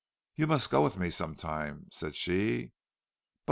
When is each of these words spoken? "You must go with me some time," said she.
"You 0.35 0.47
must 0.47 0.71
go 0.71 0.81
with 0.81 0.97
me 0.97 1.11
some 1.11 1.35
time," 1.35 1.85
said 1.91 2.15
she. 2.15 2.71